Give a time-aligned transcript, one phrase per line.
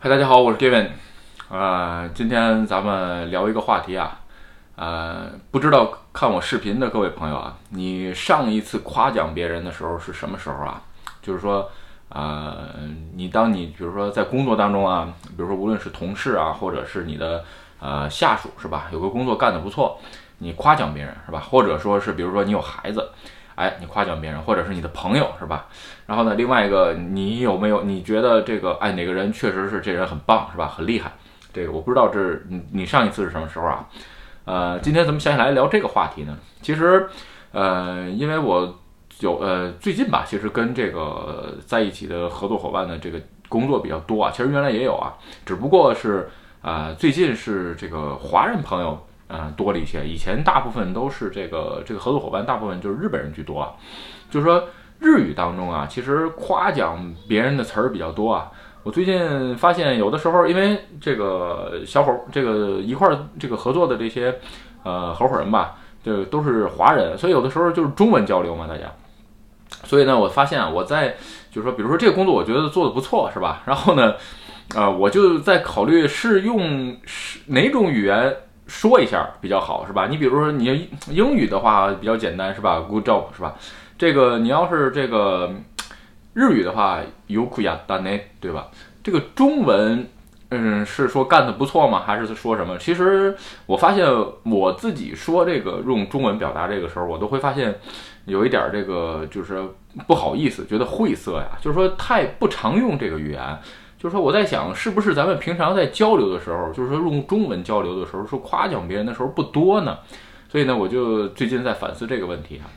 [0.00, 0.90] 嗨，大家好，我是 Gavin，
[1.48, 4.20] 啊、今天咱们聊一个话题啊，
[4.76, 10.80] 呃，不知道看我视频的各位朋友啊，你上一次夸奖别人的时候是什么时候啊？
[11.20, 11.68] 就是说，
[12.10, 12.68] 呃，
[13.16, 17.44] 你当你比如说在工作当中啊，比如说无论是同事啊，或者是你的
[17.80, 20.00] 呃下属是吧，有个工作干得不错，
[20.38, 21.40] 你夸奖别人是吧？
[21.40, 23.10] 或者说是比如说你有孩子，
[23.58, 25.66] 哎，你夸奖别人，或者是你的朋友是吧？
[26.06, 30.68] 然后呢，另外一个，你有没有你觉得这个哎哪个人确实是这人很棒是吧？
[30.68, 31.10] 很厉害，
[31.52, 33.84] 这个我不知道这你你上一次是什么时候啊？
[34.44, 37.08] 呃，今天咱们想起来聊这个话题呢，其实
[37.50, 38.78] 呃，因为我
[39.18, 46.30] 有呃最近吧，其实跟这个在一起的合作伙伴的这个工作比较多啊，其实原来也有啊，只不过是
[46.62, 49.04] 啊、呃最近是这个华人朋友。
[49.28, 50.06] 嗯，多了一些。
[50.06, 53.72] 以前大部分都是这个这个合作伙伴，大部分就是日本人居多啊。
[54.30, 54.64] 就是说
[54.98, 58.50] 日语当中啊，其实夸奖别人的词儿比较多啊。
[58.82, 64.34] 我最近发现，有的时候因为这个小伙儿这个一块儿这个合作的这些
[64.82, 68.84] 呃合伙人吧，这个都是华人，所以有的时候就是中文交流嘛，大家。
[69.84, 71.14] 所以呢，我发现，我在
[71.50, 73.62] 就是说，比如说这个工作，我觉得做的不错，是吧？
[73.66, 74.14] 然后呢，
[74.74, 78.34] 呃，我就在考虑是用是哪种语言
[78.68, 80.06] 说一下比较好，是吧？
[80.06, 83.54] 你比如说你英语的话比较简单，是吧？Good job，是吧？
[83.96, 85.50] 这个你要是这个
[86.34, 88.68] 日语的话有苦呀达内，对吧？
[89.02, 90.06] 这个中文，
[90.50, 92.02] 嗯，是说干得不错吗？
[92.06, 92.76] 还是说什么？
[92.78, 93.34] 其实
[93.66, 94.06] 我发现
[94.44, 97.74] 我自己说这个用中文表达这个时候，我都会发现
[98.26, 99.62] 有一点这个就是
[100.06, 103.58] 不好意思，觉得晦涩呀，就是说太不常用这个语言。
[103.98, 109.98] 就是说我在想，是不是咱们平常在交流的时候，就是说用中文交流的时候，说夸奖别人的时候不多呢？
[110.48, 112.70] 所以呢，我就最近在反思这个问题啊。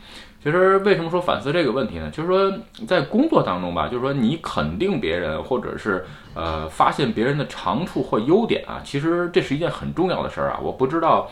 [0.43, 2.09] 其实为什么说反思这个问题呢？
[2.09, 2.51] 就是说
[2.87, 10.59] 在工作当中吧，就是说你肯定别人，或者是呃发现别人的长处或优点啊，其实这是一件很重要的事儿啊。
[10.59, 11.29] 我不知道，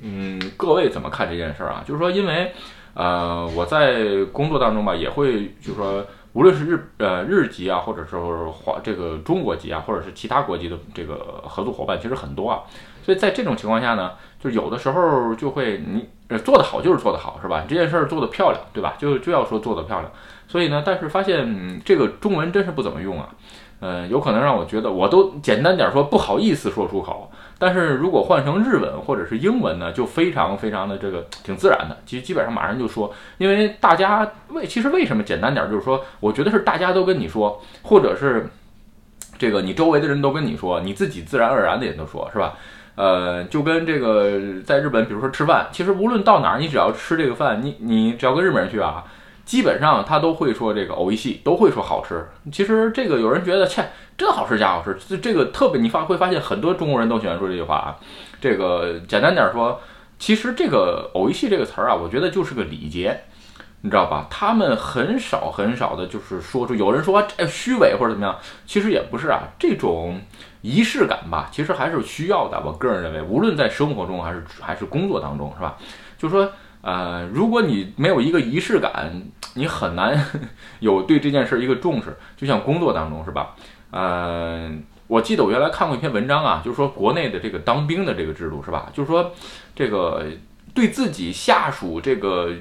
[0.00, 1.84] 嗯，各位怎么看这件事儿啊？
[1.86, 2.50] 就是说，因为
[2.94, 6.02] 呃我在工作当中吧，也会就是说。
[6.38, 12.62] 无论是日呃日籍啊，或者是华这个中国籍啊，或者是其他国籍的这个合作伙伴，其实很多啊。
[13.02, 17.62] 所以在这种情况下呢，就有的时候就会你呃做得好就是做得好，是吧？
[17.62, 18.94] 你这件事儿做得漂亮，对吧？
[18.96, 20.12] 就就要说做得漂亮。
[20.46, 23.30] 所以呢，但是发现、这个中文真是不怎么用啊。
[23.80, 38.48] 呃，有可能让我觉得我都简单点说不好意思说出口，但是如果换成日文或者是英文呢，就非常非常的这个挺自然的，基基本上马上就说，因为大家为其实为什么简单点，就是说我觉得是大家都跟你说，或者是
[39.36, 42.54] 这个你周围的人都跟你说，你自己自然而然的也都说，是吧？
[42.94, 49.04] 呃，就跟这个在日本，比如说吃饭，其实无论到哪儿，你只要吃这个饭，你你只要跟日本人去啊。
[49.48, 52.28] 基本上他都会说这个偶一系，都会说好吃。
[52.52, 53.82] 其实这个有人觉得，切，
[54.14, 54.94] 真好吃假好吃。
[55.08, 57.96] 这这个特别，你发会发现很多中国人都喜欢说这句话啊。
[58.42, 59.80] 这个简单点说，
[60.18, 63.22] 其实这个偶一系这个词儿啊，我觉得就是个礼节，
[63.80, 64.26] 你知道吧？
[64.28, 68.36] 他们很少很少的，就是说出有人说这虚伪或者怎么样，
[68.66, 69.44] 其实也不是啊。
[69.58, 70.20] 这种
[70.60, 72.62] 仪式感吧，其实还是需要的。
[72.66, 75.78] 我个人认为，无论在生活中还是还是工作当中，是吧？
[76.18, 76.46] 就说。
[76.80, 79.22] 呃，如果你没有一个仪式感，
[79.54, 80.24] 你很难
[80.80, 82.16] 有对这件事一个重视。
[82.36, 83.54] 就像工作当中是吧？
[83.90, 84.70] 呃，
[85.06, 88.90] 我记得我原来看过一篇文章啊，就是说国内的这个当兵的这个制度是吧？
[88.92, 89.32] 就是说
[89.74, 90.24] 这个
[90.74, 92.52] 对自己下属这个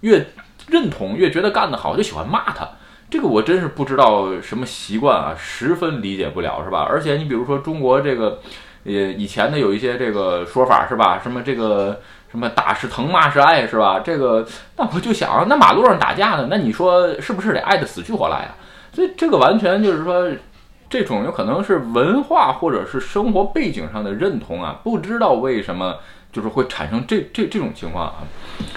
[0.00, 0.26] 越
[0.68, 2.68] 认同越觉得干得好，就喜欢骂他。
[3.08, 6.86] 这个我真是不知道什么习惯啊，十分理解不了是吧？
[6.88, 8.40] 而且你比如说中国这个
[8.84, 11.20] 也以前的有一些这个说法是吧？
[11.22, 12.00] 什么这个。
[12.30, 13.98] 什么打是疼，骂是爱，是吧？
[14.04, 14.46] 这个，
[14.76, 18.54] 那我就想，那马路上打架呢，那你说是不是得爱得死去活来呀？
[18.92, 20.30] 所以这个完全就是说，
[20.88, 25.96] 这种有可能是文化或者是生活背景上的认同啊，不知道为什么
[26.30, 28.22] 就是会产生这这这种情况啊，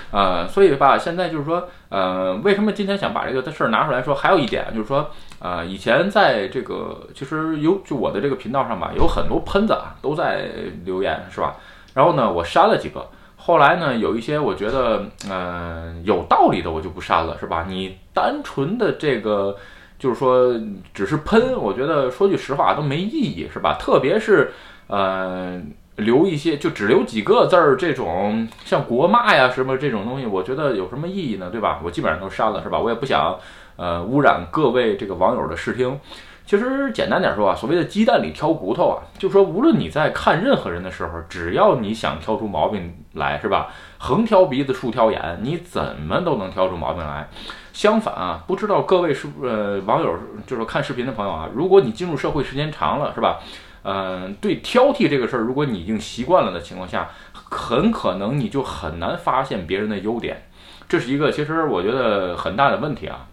[0.09, 4.16] 呃，所以吧，现在就是说，呃，为什么今天想把这个的事儿拿出来说？
[4.16, 5.12] 还有一点就是说，
[5.44, 10.48] 呃，以前在这个其实有就我的这个频道上吧，有很多喷子啊都在
[10.86, 11.57] 留言，是吧？
[11.94, 13.06] 然后呢，我删了几个。
[13.36, 17.66] 后来呢，有一些我觉得嗯、有道理的，我就不删了，是吧？
[17.68, 19.57] 你单纯的这个
[20.00, 20.57] 就是说
[20.94, 23.75] 只是喷，我觉得说句实话都没意义，是吧？
[23.78, 24.54] 特别是
[24.88, 25.62] 呃
[25.98, 31.50] 留一些就只留几个字儿这种像国骂呀什么这种东西，我觉得有什么意义呢？
[31.51, 31.80] 对吧？
[31.84, 32.80] 我基本上都删了，是吧？
[32.80, 33.38] 我也不想
[33.75, 36.00] 呃污染各位这个网友的视听。
[36.45, 43.68] 其实简单点说啊，所谓的鸡蛋里挑骨头啊，就说无论你在看任何人的时候，只要你想挑出毛病来，是吧？
[43.98, 47.30] 横挑鼻子竖挑眼，你怎么都能挑出毛病来。
[47.72, 50.13] 相反啊，不知道各位是呃网友，
[50.45, 53.40] 就是看视频的朋友啊，如果你进入社会时间长了，是吧？
[53.83, 60.44] 嗯，对挑剔这个事儿，如果你已经习惯了的情况下，很可能你就很难发现别人的优点，
[60.88, 63.27] 这是一个其实我觉得很大的问题啊。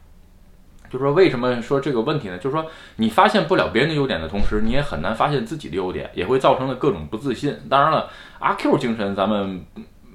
[0.90, 2.36] 就是说，为什么说这个问题呢？
[2.38, 2.66] 就是说，
[2.96, 7.56] 你发现不了别人的优点的同时，你也很难发现自己的优点，也会造成了各种不自信。
[7.70, 8.10] 当然了，
[8.40, 9.64] 阿 Q 精神咱们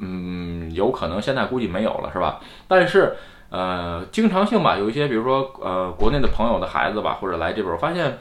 [0.02, 2.42] 嗯，有可能现在估计没有了，是吧？
[2.68, 3.16] 但是
[3.50, 8.18] 呃，经常性吧，有一些比如说呃，国内的朋友的孩子吧，或者来这边，我发现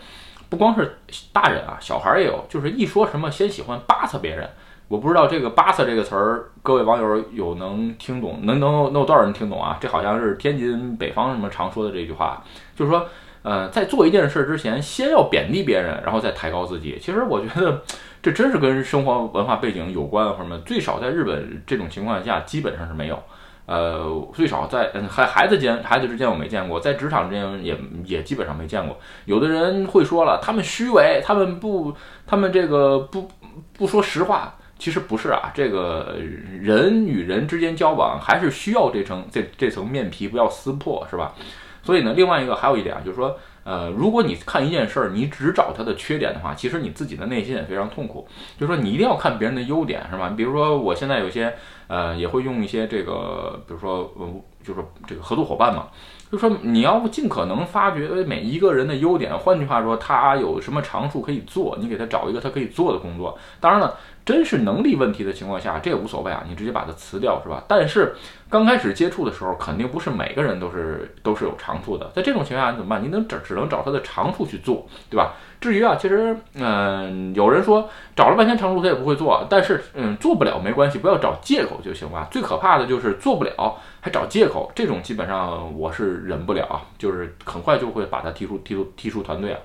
[0.54, 0.98] 不光是
[1.32, 4.48] 大人啊，小孩也有，就是一说什么先喜欢扒擦别人。
[4.86, 8.38] 我不知道这个“巴萨”这个词儿，各位网友有能听懂？
[8.42, 9.76] 能能能有多少人听懂啊？
[9.80, 12.44] 这好像是天津北方什么常说的这句话，
[12.76, 13.04] 就是说，
[13.42, 16.96] 呃，在做一件事之前，先要贬低别人，然后再抬高自己。
[17.00, 17.82] 其实我觉得
[18.22, 20.58] 这真是跟生活文化背景有关，或者什么。
[20.60, 23.20] 最少在日本这种情况下，基本上是没有。
[23.66, 28.98] 呃，最少在嗯孩孩子间、孩子之间我没见过，在职场之间也也基本上没见过。
[29.24, 31.94] 有的人会说了，他们虚伪，他们不，
[32.26, 33.28] 他们这个不
[33.76, 34.56] 不说实话。
[34.76, 36.16] 其实不是啊，这个
[36.60, 41.32] 人与人之间交往还是需要这层这这层面皮不要撕破，是吧？
[41.84, 48.28] 所以呢，另外一个还有一点啊，就是说，呃，如果你看一件事儿，你只找他的缺点的话，其实你自己的内心也非常痛苦。
[48.58, 50.28] 就是说，你一定要看别人的优点，是吧？
[50.28, 51.54] 你比如说，我现在有些
[51.88, 54.28] 呃，也会用一些这个，比如说，呃，
[54.62, 55.88] 就是这个合作伙伴嘛，
[56.34, 59.36] 就说你要尽可能发掘每一个人的优点。
[59.38, 63.38] 换句话说，他有什么长处可以做，你给他找一个他可以做的工作。
[63.60, 63.96] 当然了。
[64.24, 67.62] 真是能力问题的情况下，这也无所谓啊，你直接把它辞掉是吧？
[67.68, 68.14] 但是
[68.48, 72.10] 刚开始接触的时候，肯定不是每个人都是都是有长处的。
[72.14, 73.04] 在这种情况下，你怎么办？
[73.04, 75.34] 你能只只能找他的长处去做，对吧？
[75.64, 82.28] 至于啊，其实嗯，有人说找了半天长处他也不会做，但是嗯，做不了没关系，不要找借口就行吧。
[82.30, 89.58] 最可怕的就是做不了还找借口，这种基本上我是忍不了啊，就是很快就会把他踢出踢出踢出团队啊。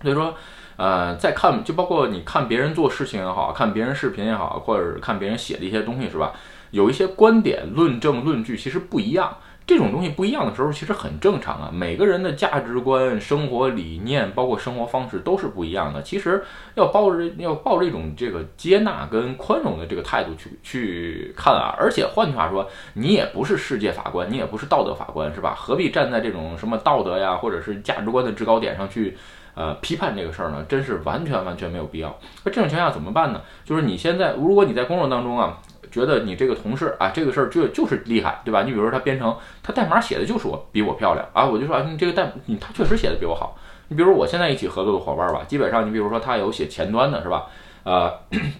[0.00, 0.32] 所以说。
[0.78, 6.32] 呃，再看就包括你看别人做事情也好看别人视频也好，或者看别人写的一些东西是吧？
[6.70, 9.36] 有一些观点、论证、论据其实不一样。
[9.66, 11.70] 这种东西不一样的时候，其实很正常啊。
[11.72, 16.02] 每个人的价值观、生活理念，包括生活方式都是不一样的。
[16.02, 16.42] 其实
[16.74, 21.74] 要抱着要抱着一种这个接纳跟宽容的这个态度去去看啊。
[21.78, 25.54] 而且换句话说，你也不是世界法官，你也不是道德法官，是吧？
[25.56, 29.16] 何必站在这种什么道德呀，或者是价值观的制高点上去？
[29.54, 32.08] 呃，批判这个事儿呢，真是完全完全没有必要。
[32.42, 33.42] 那这种情况下怎么办呢？
[33.66, 35.58] 就是你现在，如果你在工作当中啊，
[35.92, 38.62] 觉得你这个同事啊，这个事儿就就是厉害，对吧？
[38.62, 43.56] 你比如说他编程，他代码写的就是我比我漂亮啊，我就说啊，你这个代，你他确实写的比我好。
[43.88, 47.46] 你比如我现在一起合作的伙伴吧，基本上你比如说他有写前端的是吧？
[47.84, 48.12] 呃，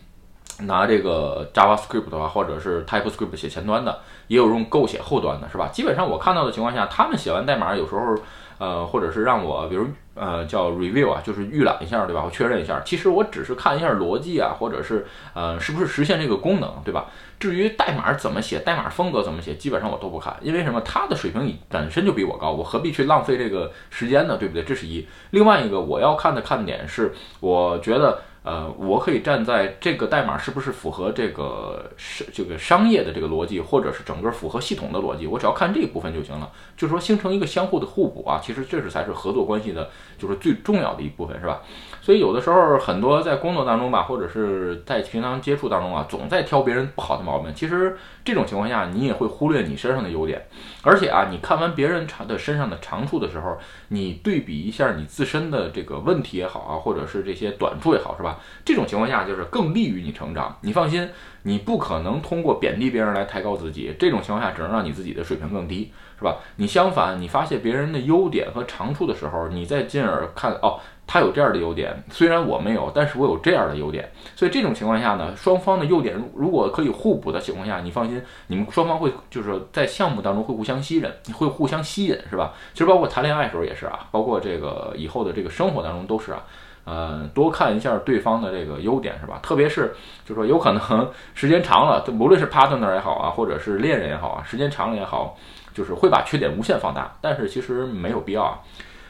[0.67, 5.69] 拿这个 JavaScript 的话，或者是 TypeScript 写前端的，也有用 Go 写后端的，是吧？
[5.73, 8.15] 基本上我看到的情况下，他们写完代码有时候。
[8.63, 12.23] 呃，或者是让我，比如呃叫 review 啊，就是预览一下，对吧？
[12.25, 12.81] 我确认一下。
[12.85, 15.05] 其实我只是看一下逻辑啊，或者是
[15.35, 17.07] 呃是不是实现这个功能，对吧？
[17.41, 20.81] 至于代码怎么写，代码风格怎么写，基本上我都不看，因为什么？
[20.83, 24.37] 他的水平本身就比我高，我何必去浪费这个时间呢？
[24.37, 24.63] 对不对？
[24.63, 25.05] 这是一。
[25.31, 28.23] 另外一个我要看的看点是，我觉得。
[28.45, 36.51] 呃，我可以站在这个代码是不是符合这个是这个商业的这个逻辑，或者是整个符合系统的逻辑，我只要看这一部分就行了。
[36.77, 41.61] 就是说形成一个相互的互补啊，其实这是才是合作关系的，就是最重要的一部分，是吧？
[42.01, 47.55] 所以有的时候很多在工作当中吧，或者是在平常接触当中啊，总在挑别人不好的毛病。
[47.55, 50.45] 其实这种情况下，你也会忽略你身上的优点。
[50.83, 53.57] 而且啊，你看完别人长的身上的长处的时候，
[53.89, 58.32] 你对比一下你自身的这个问题也好啊，或者是这些短处也好，是吧？
[58.65, 60.57] 这种情况下就是更利于你成长。
[60.61, 61.09] 你放心，
[61.43, 63.95] 你不可能通过贬低别人来抬高自己。
[63.99, 66.37] 这种情况下只能让你自己的水平更低，是吧？
[66.57, 70.81] 你相反，你发现别人的优点和长处的时候，你再进而看哦。
[71.05, 82.55] 他有这样的优点，虽然我没有，但是我有这样的优点，所以这种情况下呢，双方的优点如果可以互补的情况下，你放心，你们双方会就是在项目当中会互相吸引，会互相吸引，是吧？
[82.73, 86.43] 其实包括谈恋爱时候也是啊，包括这个以后的这个生活当中都是啊，
[86.85, 89.39] 呃，多看一下对方的这个优点，是吧？
[89.43, 95.37] 特别是就是说有可能时间长了， 无论是 partner 也好啊，或者是恋人也好啊，时间长了也好，
[95.73, 98.63] 就是会把缺点无限放大，但是其实没有必要。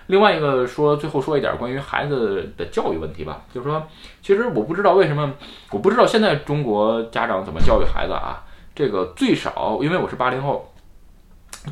[0.09, 3.83] 另外一个说，最后说一点关于孩子的教育问题吧，就是说，
[4.21, 5.33] 其实我不知道为什么，
[5.71, 8.45] 我不知道现在中国家长怎么教育孩子啊。
[8.75, 10.73] 这个最少，因为我是八零后，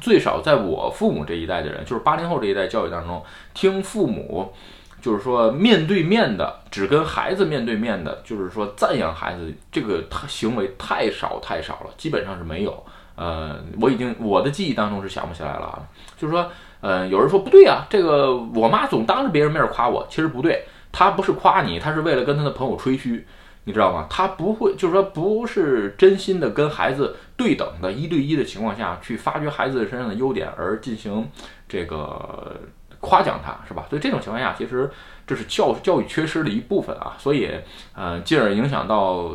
[0.03, 3.23] 最少在我父母这一代的人，就是八零后这一代教育当中，
[3.55, 4.53] 听父母
[5.01, 12.85] 就是说面对面的，只跟孩子面对面的，就是说赞扬孩子这个他行为太少太少了，基本上是没有。
[13.17, 15.83] 呃，我已经我的记忆当中是想不起来了啊。
[16.17, 23.27] 就是说，呃，有人说不对啊，这个我妈总当着别人面夸我，其实不对，她不是夸你，她是为了跟她的朋友吹嘘。
[23.65, 24.07] 你知道吗？
[24.09, 31.29] 她不会，就是说，不是真心的跟孩子对等的一对一的情况下去发掘孩子身上的优点，而进行
[31.69, 32.57] 这个
[33.01, 33.85] 夸奖他，是吧？
[33.89, 34.91] 所以这种情况下，其实
[35.27, 37.15] 这是教教育缺失的一部分啊。
[37.19, 37.51] 所以，
[37.95, 39.31] 呃，进而影响到，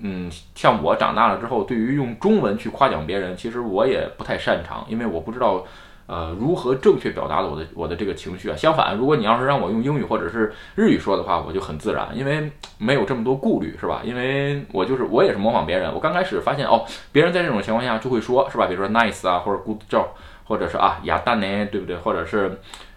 [0.00, 5.64] 嗯，像我长大了之后，对于用中文去夸奖别人，其实我也不太擅长，因为我不知道。
[6.08, 8.54] 呃，如何正确表达的我的我的这个情绪啊？
[8.56, 14.02] 相反，如果你要是让我用英语或者是日语说的话，我就很自然，因为没有这么多顾虑，是吧？
[14.04, 15.92] 因为我就是我也是模仿别人。
[15.92, 18.66] 我刚开始发现哦，别人在这种情况下就会说，是吧？
[18.68, 20.06] 比如说 nice 啊，或者 good job，
[20.44, 21.96] 或者是啊亚蛋呢，对不对？
[21.96, 22.56] 或者是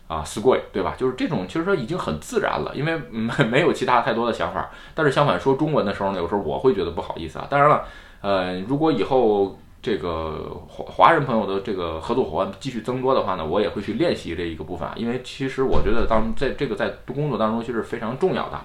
[0.10, 0.96] 啊，squid 对吧？
[0.98, 4.70] 就是这种，其实说已经很自然了，因为没 没有其他太多的想法。
[4.94, 7.48] 但是相反说中文的时候呢，有时候我会觉得不好意思啊。
[7.50, 7.84] 当然了，
[8.20, 9.58] 呃，如果以后。
[9.82, 18.60] 这个华华人朋友的这个合作伙伴继续增多的话呢，我也会去练习这一个部分啊，因为其实我觉得当在这个在工作当中其实非常重要的。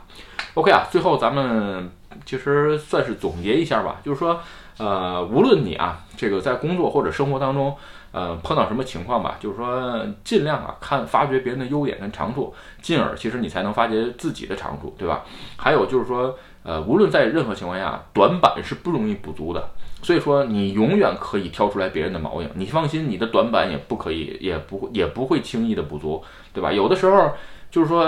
[0.55, 1.89] OK 啊，最后咱们
[2.27, 4.41] 其实算是总结一下吧，就是说，
[4.77, 7.77] 呃，无论你啊这个在工作或者生活当中，
[8.15, 15.25] 呃碰到什么情况吧，就是说尽量啊看发掘别人的优点跟长处，进而其实你才能发掘自己的长处，对吧？
[15.57, 19.69] 还有就是说，呃，无论在任何情况下，短板是不容易补足的。
[20.01, 26.71] 所以说，你永远可以挑出来别人的毛病，你放心，你的短板也不可以，也不会，也不会轻易的补足，对吧？
[26.71, 27.33] 有的时候
[27.71, 28.05] 就是说，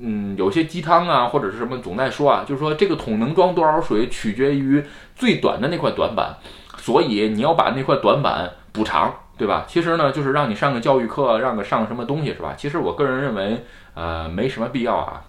[0.00, 4.84] 嗯，有些鸡汤啊，或者是什么总在说啊，就是说这个桶能装多少水，取决于
[5.14, 6.34] 最短的那块短板，
[6.78, 9.64] 所以你要把那块短板补长，对吧？
[9.68, 12.54] 其实呢，就是让你上个教育课，让个上什么东西，是吧？
[12.56, 13.64] 其实我个人认为，
[13.94, 15.22] 呃，没什么必要啊，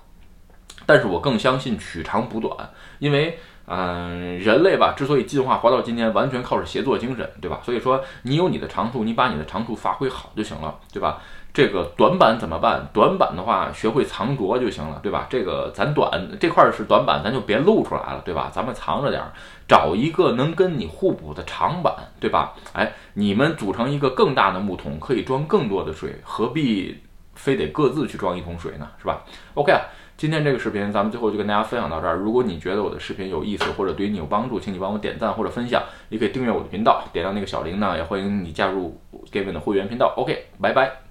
[0.85, 3.39] 但是我更相信取长补短，因为。
[3.69, 7.59] 嗯，人类吧，之所以进化活到今天，完全靠着协作精神，对吧？
[7.61, 11.21] 所以说，你有你的长处，你把你的长处发挥好就行了，对吧？
[11.57, 12.87] 这个短板怎么办？
[12.93, 15.25] 短板的话，学会藏拙就行了，对吧？
[15.27, 18.51] 这个咱短这块是短板，咱就别露出来了，对吧？
[18.53, 19.33] 咱们藏着点儿，
[19.67, 22.53] 找一个能跟你互补的长板，对吧？
[22.73, 26.95] 哎，你们组成一个更大的木桶，可以装更多的水，何必
[27.33, 28.87] 非得各自去装一桶水呢？
[28.99, 29.23] 是吧
[29.55, 29.81] ？OK 啊。
[30.15, 32.17] 今天这个视频，咱们最后就跟大家分享到这儿。
[32.17, 35.81] 如果你觉得我的视频有意思，或者对你有帮助，请你帮我点赞或者分享。
[36.09, 38.95] 你可以订阅我的频道，点亮那个小铃铛，也欢迎你加入
[39.31, 40.13] Gavin 的会员频道。
[40.17, 41.06] OK，拜拜。